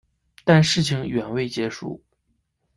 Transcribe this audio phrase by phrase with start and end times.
[0.43, 2.01] 但事情远未结束。